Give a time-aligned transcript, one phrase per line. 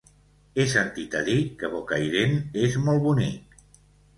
[0.61, 3.63] He sentit a dir que Bocairent és molt bonic.